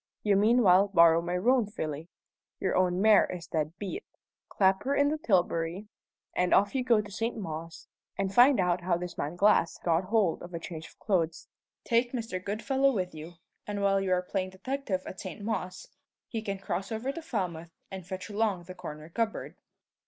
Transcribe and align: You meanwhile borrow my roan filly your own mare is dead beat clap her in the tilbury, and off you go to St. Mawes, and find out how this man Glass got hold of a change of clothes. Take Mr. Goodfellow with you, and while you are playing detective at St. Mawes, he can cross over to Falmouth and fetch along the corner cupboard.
You 0.23 0.35
meanwhile 0.35 0.87
borrow 0.87 1.21
my 1.21 1.37
roan 1.37 1.67
filly 1.67 2.09
your 2.59 2.75
own 2.75 2.99
mare 3.03 3.27
is 3.27 3.45
dead 3.45 3.77
beat 3.77 4.03
clap 4.49 4.81
her 4.81 4.95
in 4.95 5.09
the 5.09 5.19
tilbury, 5.19 5.89
and 6.35 6.55
off 6.55 6.73
you 6.73 6.83
go 6.83 7.01
to 7.01 7.11
St. 7.11 7.37
Mawes, 7.37 7.87
and 8.17 8.33
find 8.33 8.59
out 8.59 8.81
how 8.81 8.97
this 8.97 9.15
man 9.15 9.35
Glass 9.35 9.77
got 9.77 10.05
hold 10.05 10.41
of 10.41 10.55
a 10.55 10.59
change 10.59 10.87
of 10.87 10.97
clothes. 10.97 11.47
Take 11.83 12.13
Mr. 12.13 12.43
Goodfellow 12.43 12.91
with 12.91 13.13
you, 13.13 13.33
and 13.67 13.83
while 13.83 14.01
you 14.01 14.11
are 14.13 14.23
playing 14.23 14.49
detective 14.49 15.03
at 15.05 15.19
St. 15.19 15.39
Mawes, 15.43 15.87
he 16.27 16.41
can 16.41 16.57
cross 16.57 16.91
over 16.91 17.11
to 17.11 17.21
Falmouth 17.21 17.75
and 17.91 18.03
fetch 18.03 18.27
along 18.27 18.63
the 18.63 18.73
corner 18.73 19.07
cupboard. 19.07 19.55